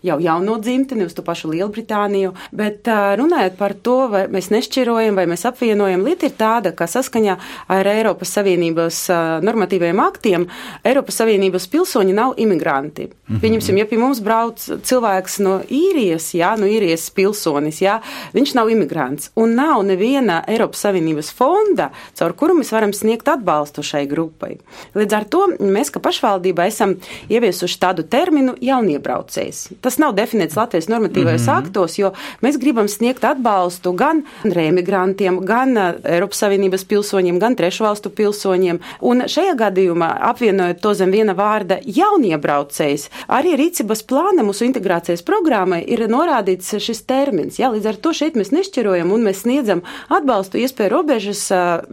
[0.02, 2.32] jau jauno dzimteni, uz to pašu Lielbritāniju.
[2.52, 7.36] Bet runājot par to, vai mēs nešķirojam vai mēs apvienojam, lieta ir tāda, ka saskaņā
[7.72, 9.02] ar Eiropas Savienības
[9.44, 10.46] normatīviem aktiem
[10.86, 13.08] Eiropas Savienības pilsoņi nav imigranti.
[13.08, 13.40] Mm -hmm.
[13.42, 18.00] Pieņemsim, ja pie mums brauc cilvēks no īrijas, jā, no īrijas pilsonis, jā,
[18.32, 19.30] viņš viņš nav imigrants.
[19.36, 24.58] Un nav neviena Eiropas Savienības fonda, caur kuru mēs varam sniegt atbalstu šai grupai.
[24.94, 26.96] Līdz ar to mēs, kā pašvaldība, esam
[27.32, 29.78] ieviesuši tādu terminu jauniebraucējs.
[29.80, 31.58] Tas nav definēts Latvijas normatīvajos mm -hmm.
[31.58, 32.12] aktos, jo
[32.42, 38.80] mēs gribam sniegt atbalstu gan remigrantiem, gan uh, Eiropas Savienības pilsoņiem, gan trešu valstu pilsoņiem.
[39.00, 45.84] Un šajā gadījumā, apvienojot to zem viena vārda jauniebraucējs, arī rīcības plāna mūsu integrācijas programmai
[45.86, 47.58] ir norādīts šis termins.
[47.58, 51.44] Jā, līdz ar to šeit mēs nešķirojam un mēs sniedzam atbalstu iespēju robežas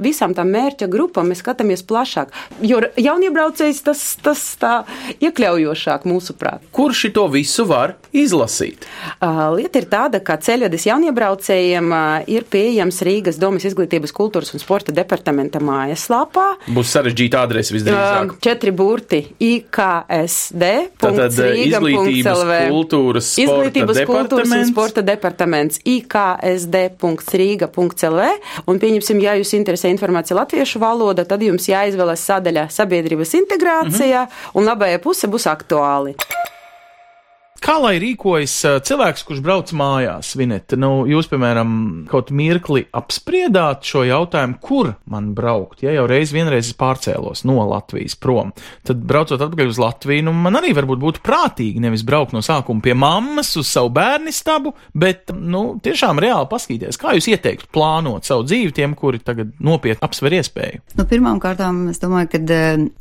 [0.02, 1.30] visām tām mērķa grupām.
[1.30, 2.34] Mēs skatāmies plašāk,
[2.66, 4.74] jo jauniebraucējs tas, tas tā
[5.22, 6.66] iekļaujošāk mūsuprāt.
[6.74, 8.86] Kurš to visu var izlasīt?
[9.20, 12.00] Uh, lieta ir tāda, ka ceļvedis jauniebraucējiem uh,
[12.32, 16.48] ir pieejams Rīgas domas izglītības, kultūras un sporta departamenta mājaslapā.
[16.76, 18.28] Būs sarežģīta adrese visdrīzāk.
[18.34, 19.20] Uh, četri burti
[19.50, 20.64] IKSD.
[21.02, 21.32] Tātad
[21.64, 28.22] izglītības, kultūras, izglītības, kultūras un sporta departaments IKSD.Rīga.CLV.
[28.70, 34.30] Un pieņemsim, ja jūs interesē informācija latviešu valoda, tad jums jāizvēlas sadaļa sabiedrības integrācija, mm
[34.30, 34.60] -hmm.
[34.60, 36.14] un labējā puse būs aktuāli.
[37.64, 38.54] Kā lai rīkojas
[38.88, 40.78] cilvēks, kurš brauc mājās, Vineta?
[40.80, 41.72] Nu, jūs, piemēram,
[42.10, 45.84] kaut mirkli apspriedāt šo jautājumu, kur man braukt.
[45.84, 48.54] Ja jau reiz vienreiz pārcēlos no Latvijas prom,
[48.88, 52.84] tad braucot atpakaļ uz Latviju, nu, man arī varbūt būtu prātīgi nevis braukt no sākuma
[52.86, 58.28] pie mammas uz savu bērnu stabu, bet, nu, tiešām reāli paskatīties, kā jūs ieteiktu plānot
[58.28, 60.84] savu dzīvi tiem, kuri tagad nopietni apsver iespēju.
[61.00, 62.60] Nu, Pirmām kārtām, es domāju, ka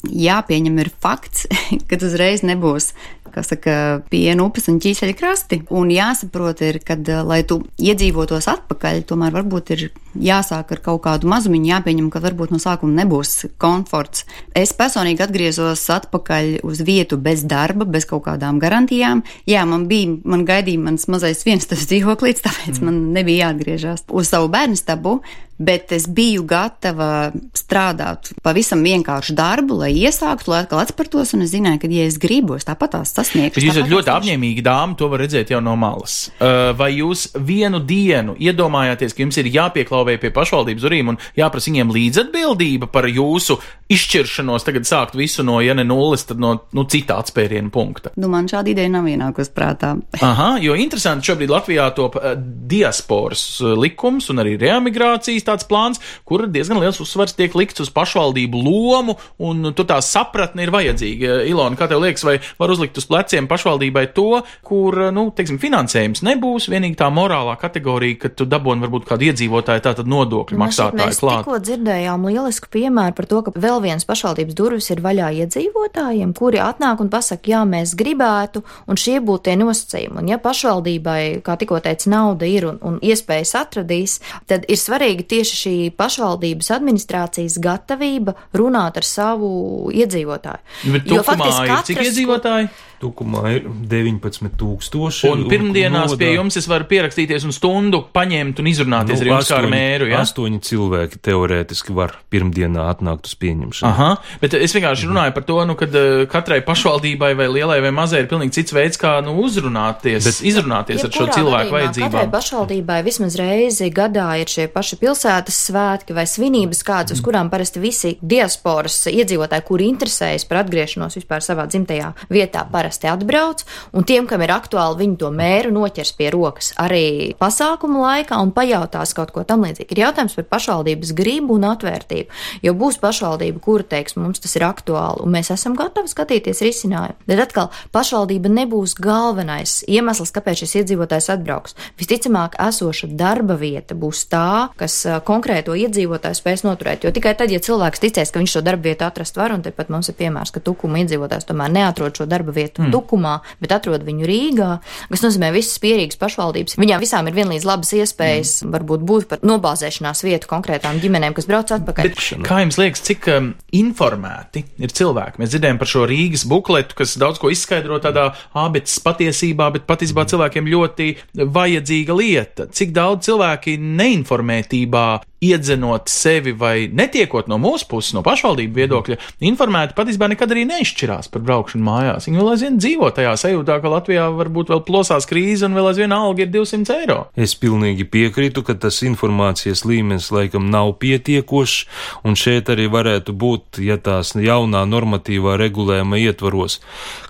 [0.09, 1.47] jāpieņem ir fakts,
[1.89, 2.93] ka uzreiz nebūs
[3.33, 3.75] kā saka,
[4.11, 5.61] piena upes un ķīseļa krasti.
[5.75, 11.03] Un jāsaprot, ir, ka, eh, lai tu iedzīvotos atpakaļ, tomēr varbūt ir jāsāk ar kaut
[11.05, 14.25] kādu mazumiņu, jāpieņem, ka varbūt no sākuma nebūs komforts.
[14.57, 19.23] Es personīgi atgriezos atpakaļ uz vietu bez darba, bez kaut kādām garantijām.
[19.47, 22.85] Jā, man bija, man gaidīja mans mazais vienstabs dzīvoklīts, tāpēc mm.
[22.89, 25.21] man nebija jāatgriežas uz savu bērnu stabu,
[25.59, 31.53] bet es biju gatava strādāt pavisam vienkāršu darbu, lai iesāktu, lai atkal atspērtos, un es
[31.53, 33.65] zināju, ka, ja es gribu, es tāpat tās sasniegšu.
[33.65, 36.29] Jūs esat ļoti apņēmīgi dāma, to var redzēt jau no malas.
[36.39, 41.73] Uh, vai jūs vienu dienu iedomājāties, ka jums ir jāpieklauvē pie pašvaldības durvīm un jāprasa
[41.73, 43.59] viņiem līdzatbildība par jūsu
[43.91, 48.13] izšķiršanos, tagad sākt visu no, ja ne nulles, tad no nu, cita atspēriena punkta?
[48.21, 49.95] Nu, man šāda ideja nav ienākusi prātā.
[50.31, 56.03] Aha, jo interesanti šobrīd Latvijā top uh, diasporas uh, likums un arī reemigrācijas tāds plāns,
[56.29, 61.43] kur diezgan liels uzsvars tiek likts uz pašvaldību lomu, un tur tā sapratne ir vajadzīga.
[61.49, 66.25] Ilona, kā tev liekas, vai var uzlikt uz pleciem pašvaldībai to, kur, nu, teiksim, finansējums
[66.27, 71.21] nebūs, vienīgi tā morālā kategorija, ka tu dabūni varbūt kādu iedzīvotāju tātad nodokļu maksātāju mēs
[71.23, 71.41] klāt.
[71.41, 76.35] Mēs tikko dzirdējām lielisku piemēru par to, ka vēl viens pašvaldības durvis ir vaļā iedzīvotājiem,
[76.37, 80.23] kuri atnāk un pasaka, jā, mēs gribētu, un šie būtu tie nosacījumi.
[80.23, 84.19] Un ja pašvaldībai, kā tikko teica, nauda ir un, un iespējas atradīs,
[84.51, 89.51] tad ir svarīgi tie tieši šī pašvaldības administrācijas gatavība runāt ar savu
[89.95, 90.93] iedzīvotāju.
[90.95, 92.71] Bet jo faktiski katrs, cik iedzīvotāji?
[92.99, 95.29] Tukumā ir 19,000.
[95.31, 96.19] Un pirmdienās nodā.
[96.19, 99.59] pie jums es varu pierakstīties un stundu paņemt un izrunāties nu, ar jums astoņi, kā
[99.63, 100.09] ar mēru.
[100.11, 100.23] Ja?
[100.27, 103.87] Astoņi cilvēki teorētiski var pirmdienā atnākt uz pieņemšanu.
[103.89, 104.09] Aha,
[104.43, 105.13] bet es vienkārši mhm.
[105.13, 108.75] runāju par to, nu, ka uh, katrai pašvaldībai vai lielai vai mazai ir pilnīgi cits
[108.75, 112.11] veids, kā nu, uzrunāties, bet, izrunāties ar šo cilvēku vajadzībām.
[112.17, 117.29] Katrai pašvaldībai vismaz reizi gadā ir šie paši pilsētas svētki vai svinības kāds, uz mhm.
[117.31, 123.09] kurām parasti visi diasporas iedzīvotāji, kuri interesējas par atgriešanos vispār savā dzimtajā vietā, parasti parasti
[123.09, 128.39] atbrauc, un tiem, kam ir aktuāli, viņi to mēru noķers pie rokas arī pasākumu laikā
[128.41, 129.93] un pajautās kaut ko tam līdzīgu.
[129.93, 132.33] Ir jautājums par pašvaldības gribu un atvērtību,
[132.65, 137.19] jo būs pašvaldība, kura teiks, mums tas ir aktuāli, un mēs esam gatavi skatīties risinājumu.
[137.29, 141.77] Bet atkal, pašvaldība nebūs galvenais iemesls, kāpēc šis iedzīvotājs atbrauks.
[142.01, 147.61] Visticamāk, esoša darba vieta būs tā, kas konkrēto iedzīvotāju spēs noturēt, jo tikai tad, ja
[147.61, 150.63] cilvēks ticēs, ka viņš šo darba vietu atrast var, un tepat mums ir piemērs, ka
[150.65, 152.93] tukuma iedzīvotājs tomēr neatrod šo darba vietu mm.
[152.95, 154.71] Tukumā, bet atrod viņu Rīgā,
[155.11, 156.79] kas nozīmē visas pierīgas pašvaldības.
[156.81, 158.75] Viņām visām ir vienlīdz labas iespējas mm.
[158.77, 162.11] varbūt būt par nobāzēšanās vietu konkrētām ģimenēm, kas brauc atpakaļ.
[162.11, 165.43] Bet, kā jums liekas, cik um, informēti ir cilvēki?
[165.43, 170.27] Mēs dzirdējām par šo Rīgas bukletu, kas daudz ko izskaidro tādā ābeces patiesībā, bet patiesībā
[170.31, 171.11] cilvēkiem ļoti
[171.59, 172.69] vajadzīga lieta.
[172.75, 175.07] Cik daudz cilvēki neinformētībā
[175.45, 181.31] iedzenot sevi vai netiekot no mūsu puses, no pašvaldību viedokļa, informēti patiesībā nekad arī neizšķirās
[181.33, 182.27] par braukšanu mājās.
[182.27, 186.15] Viņi vēl aizvien dzīvo tajā sajūtā, ka Latvijā varbūt vēl plosās krīze un vēl aizvien
[186.15, 187.19] alga ir 200 eiro.
[187.39, 191.79] Es pilnīgi piekrītu, ka tas informācijas līmenis laikam nav pietiekošs,
[192.27, 196.81] un šeit arī varētu būt, ja tās jaunā normatīvā regulējuma ietvaros,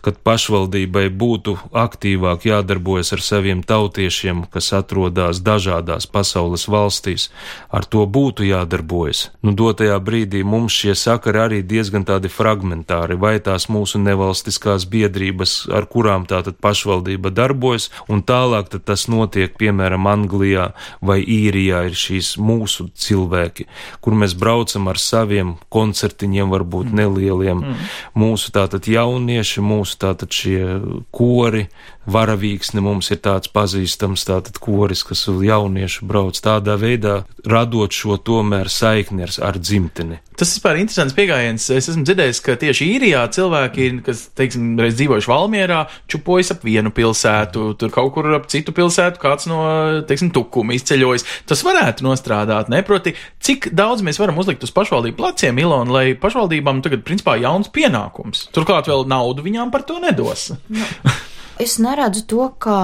[0.04, 7.28] kad pašvaldībai būtu aktīvāk jādarbojas ar saviem tautiešiem, kas atrodas dažādās pasaules valstīs.
[7.68, 9.24] Ar to to būtu jādarbojas.
[9.42, 15.54] Nu, dotajā brīdī mums šie sakari arī diezgan tādi fragmentāri, vai tās mūsu nevalstiskās biedrības,
[15.74, 20.70] ar kurām tātad pašvaldība darbojas, un tālāk tas notiek, piemēram, Anglijā
[21.02, 23.66] vai Īrijā ir šīs mūsu cilvēki,
[24.04, 27.02] kur mēs braucam ar saviem koncertiņiem, varbūt mm.
[27.02, 27.92] nelieliem, mm.
[28.14, 30.78] mūsu tātad jaunieši, mūsu tātad šie
[31.10, 31.66] kori,
[32.08, 38.18] varavīksne mums ir tāds pazīstams, tātad koris, kas jaunieši brauc tādā veidā, radot veidot šo
[38.20, 40.20] tomēr saikni ar, dzimteni.
[40.38, 41.68] Tas vispār ir interesants pieejams.
[41.74, 46.92] Es esmu dzirdējis, ka tieši īrijā cilvēki, kas, teiksim, reiz dzīvojuši Valmierā, čupojas ap vienu
[46.94, 49.62] pilsētu, tur kaut kur ap citu pilsētu, kāds no,
[50.06, 51.26] teiksim, tukuma izceļojas.
[51.48, 52.82] Tas varētu nostrādāt, ne?
[52.86, 57.72] Proti, cik daudz mēs varam uzlikt uz pašvaldību pleciem, Ilona, lai pašvaldībām tagad, principā, jauns
[57.74, 58.46] pienākums.
[58.54, 60.52] Turklāt vēl naudu viņām par to nedos.
[60.68, 60.86] No.
[61.58, 62.80] Es neredzu to kā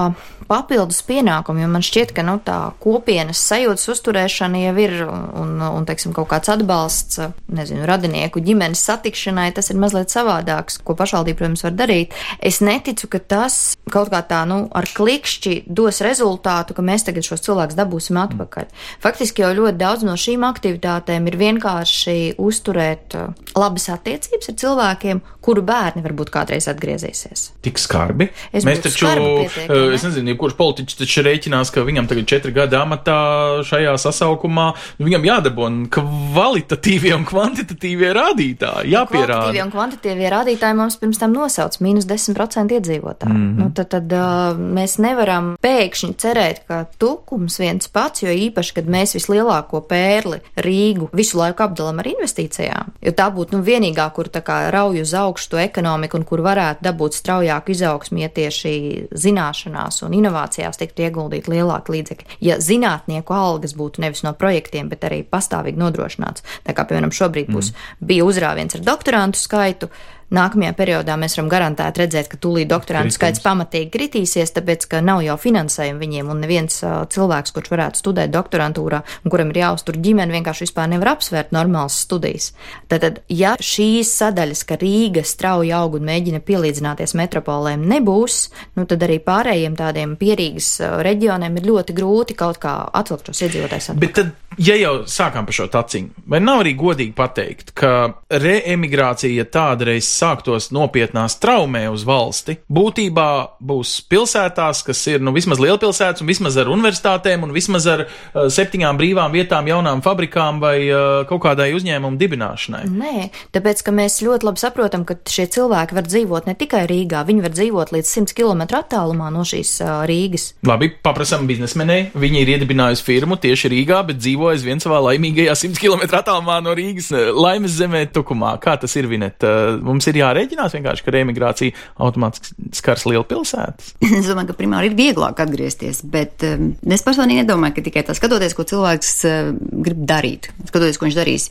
[0.49, 5.87] papildus pienākumu, jo man šķiet, ka nu, tā kopienas sajūtas uzturēšana jau ir un, un
[5.87, 11.65] teiksim, kaut kāds atbalsts, nezinu, radinieku ģimenes satikšanai, tas ir mazliet savādāks, ko pašvaldība, protams,
[11.65, 12.13] var darīt.
[12.45, 13.57] Es neticu, ka tas
[13.91, 18.69] kaut kā tā, nu, ar klikšķi dos rezultātu, ka mēs tagad šos cilvēkus dabūsim atpakaļ.
[19.03, 25.23] Faktiski jau ļoti daudz no šīm aktivitātēm ir vienkārši uzturēt uh, labas attiecības ar cilvēkiem,
[25.45, 27.49] kuru bērni varbūt kādreiz atgriezīsies.
[27.65, 28.29] Tik skarbi.
[28.53, 29.93] Es Mēs taču, eh, pietiekami.
[29.95, 33.17] es nezinu, jebkurš politiķis taču rēķinās, ka viņam tagad četri gadi amatā
[33.65, 34.67] šajā sasaukumā,
[34.99, 39.49] viņam jādabūna kvalitatīvie un kvantitatīvie rādītāji, jāpierāda.
[39.49, 43.33] Kvalitatīvie un kvantitīvie rādītāji mums pirms tam nosauc mīnus 10% iedzīvotāju.
[43.33, 43.63] Mm -hmm.
[43.63, 48.89] nu, tad tad uh, mēs nevaram pēkšņi cerēt, ka tukums viens pats, jo īpaši, kad
[48.91, 54.29] mēs vislielāko pērli Rīgu visu laiku apdalam ar investīcijām, jo tā būtu nu, vienīgā, kur
[54.31, 59.07] tā kā rauj uz augšu to ekonomiku un kur varētu dabūt straujāku izaugsmu, ja tieši
[59.11, 62.39] zināšanās un inovācijās tiktu ieguldīt lielāki līdzekļi.
[62.45, 67.51] Ja zinātnieku algas būtu nevis no projektiem, bet arī pastāvīgi nodrošināts, tā kā piemēram šobrīd
[67.51, 69.89] būs, bija uzrāviens ar doktorantu skaitu,
[70.33, 75.21] Nākamajā periodā mēs varam garantēt redzēt, ka tūlīt doktorantu skaits pamatīgi kritīsies, tāpēc, ka nav
[75.21, 79.99] jau finansējuma viņiem, un neviens uh, cilvēks, kurš varētu studēt doktorantūrā, un kuram ir jāuztur
[80.01, 82.49] ģimene, vienkārši vispār nevar apsvērt normālas studijas.
[82.89, 88.39] Tātad, ja šīs sadaļas, ka Rīga strauji aug un mēģina pielīdzināties metropolēm, nebūs,
[88.79, 90.71] nu tad arī pārējiem tādiem pierīgas
[91.05, 93.93] reģioniem ir ļoti grūti kaut kā atvilkt šos iedzīvotājus.
[94.01, 97.93] Bet tad, ja jau sākām par šo taciņu, vai nav arī godīgi pateikt, ka
[98.33, 103.27] reemigrācija, ja tāda reiz sāktos nopietnās traumē uz valsti, būtībā
[103.59, 108.47] būs pilsētās, kas ir nu, vismaz lielpilsētas, un vismaz ar universitātēm, un vismaz ar uh,
[108.51, 112.85] septiņām brīvām vietām, jaunām fabrikām vai uh, kaut kādai uzņēmumu dibināšanai.
[112.91, 117.25] Nē, tāpēc, ka mēs ļoti labi saprotam, ka šie cilvēki var dzīvot ne tikai Rīgā,
[117.27, 120.51] viņi var dzīvot līdz 100 km attālumā no šīs uh, Rīgas.
[120.65, 122.09] Labi, paprasam biznesmenei.
[122.15, 126.73] Viņi ir iedibinājusi firmu tieši Rīgā, bet dzīvo aizvien savā laimīgajā 100 km attālumā no
[126.77, 128.55] Rīgas eh, laimes zemē, tukumā.
[128.63, 129.43] Kā tas ir, Vinet?
[129.45, 129.75] Eh,
[130.05, 131.73] Mums ir jārēķinās vienkārši, ka reemigrācija
[132.05, 133.95] automātiski skars lielpilsētas.
[134.25, 138.19] Es domāju, ka primāri ir vieglāk atgriezties, bet um, es personīgi nedomāju, ka tikai tas
[138.19, 139.49] skatoties, ko cilvēks uh,
[139.85, 141.47] grib darīt, skatoties, ko viņš darīs.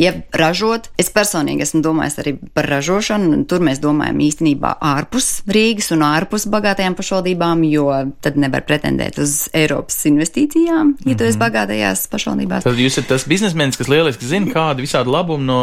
[0.00, 5.92] Ja ražot, es personīgi esmu domājis arī par ražošanu, tur mēs domājam īstenībā ārpus Rīgas
[5.96, 7.86] un ārpus bagātajām pašvaldībām, jo
[8.24, 12.64] tad nevar pretendēt uz Eiropas investīcijām, ja tu esi bagātajās pašvaldībās.
[12.68, 15.60] Tad jūs esat tas biznesmenis, kas lieliski zina, kāda visādi labuma no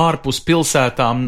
[0.00, 1.26] ārpus pilsētām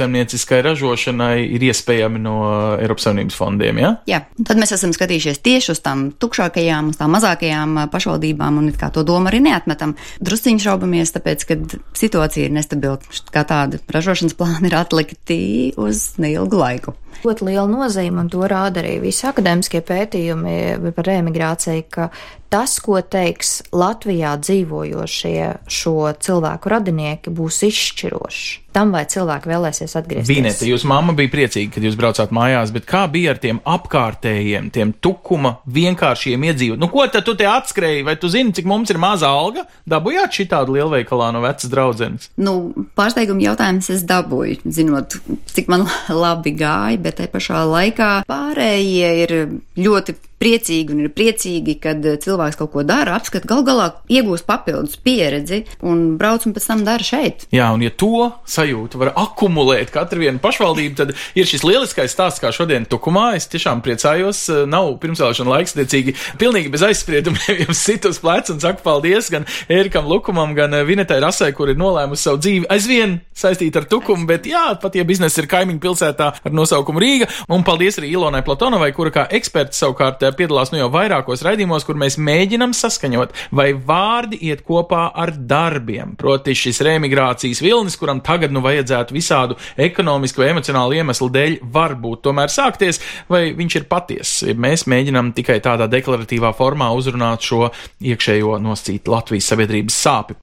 [0.00, 2.36] nelauksaimnieciskai ražošanai ir iespējami no
[2.80, 3.80] Eiropas Savienības fondiem.
[3.80, 3.90] Ja?
[4.08, 8.72] Jā, un tad mēs esam skatījušies tieši uz tām tukšākajām, uz tām mazākajām pašvaldībām, un
[8.72, 9.96] to domu arī neatmetam.
[10.20, 11.58] Drusciņš šaubamies, tāpēc, ka
[11.98, 12.98] situācija ir nestabila,
[13.30, 15.40] kā tāda ražošanas plāni ir atlikti
[15.76, 16.96] uz neilgu laiku.
[17.24, 22.08] Ļoti liela nozīme, un to rāda arī visi akadēmiskie pētījumi par emigrāciju, ka
[22.50, 28.48] tas, ko teiks Latvijā dzīvojošie šo cilvēku radinieki, būs izšķirošs.
[28.70, 30.30] Tam vai cilvēki vēlēsies atgriezties.
[30.30, 34.68] Vineta, jūsu mamma bija priecīga, kad jūs braucāt mājās, bet kā bija ar tiem apkārtējiem,
[34.70, 36.78] tiem tukuma vienkāršiem iedzīvotājiem?
[36.78, 39.64] Nu, ko tad tu te atskrēji, vai tu zini, cik mums ir maza alga?
[39.90, 42.30] Dabūjāt šī tādu lielveikalā no vecas draudzenes?
[42.38, 42.54] Nu,
[42.94, 45.18] pārsteiguma jautājums es dabūju, zinot,
[45.50, 45.88] cik man
[46.24, 49.36] labi gāja, bet te pašā laikā pārējie ir
[49.80, 54.96] ļoti priecīgi un ir priecīgi, kad cilvēks kaut ko dara, apskat, gal galā iegūst papildus
[55.00, 57.46] pieredzi un brauc un pēc tam dara šeit.
[57.54, 62.40] Jā, un ja to sajūtu var akumulēt katru vienu pašvaldību, tad ir šis lieliskais stāsts,
[62.42, 63.34] kā šodien tukumā.
[63.38, 68.62] Es tiešām priecājos, nav pirmsvēlēšana laiks, tiecīgi pilnīgi bez aizspriedumiem jums sit uz pleca un
[68.62, 73.76] saku paldies gan Ērikam Lukumam, gan Vinetai Rasai, kur ir nolēmusi savu dzīvi aizvien saistīt
[73.76, 78.00] ar tukumu, bet jā, pat ja biznesa ir kaimiņu pilsētā ar nosaukumu Rīga, un paldies
[78.00, 82.74] arī Ilonai Platonovai, kura kā eksperts savukārt piedalās nu jau vairākos raidījumos, kur mēs mēģinam
[82.76, 86.16] saskaņot, vai vārdi iet kopā ar darbiem.
[86.20, 92.24] Proti šis reemigrācijas vilnis, kuram tagad nu vajadzētu visādu ekonomisku vai emocionālu iemeslu dēļ varbūt
[92.26, 94.44] tomēr sākties, vai viņš ir patiess.
[94.54, 97.68] Mēs mēģinam tikai tādā deklaratīvā formā uzrunāt šo
[98.00, 100.38] iekšējo noscīt Latvijas sabiedrības sāpi.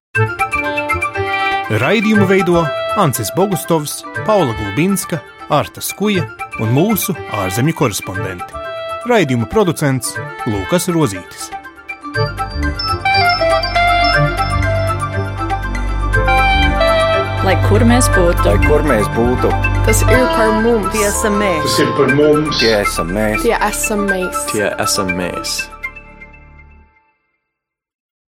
[1.67, 2.62] Raidījumu veido
[2.97, 5.19] Ancis Bogustovs, Paula Gulbinska,
[5.50, 6.23] Arta Skuja
[6.63, 8.66] un mūsu ārzemju korespondenti.
[9.08, 10.13] Raidījuma producents
[10.50, 11.48] Lukas Rozītis.
[17.48, 19.54] Lai kur mēs būtu, lai kur mēs būtu,
[19.88, 23.56] tas ir par mums, tie esam mēs, tas ir par mums, tie esam mēs, tie
[23.56, 24.52] esam mēs.
[24.52, 24.76] Tie esam mēs.
[24.76, 25.58] Tie esam mēs.